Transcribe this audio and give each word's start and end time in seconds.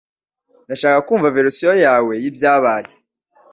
Ndashaka 0.65 0.99
kumva 1.07 1.33
verisiyo 1.35 1.73
yawe 1.85 2.13
y'ibyabaye 2.23 2.93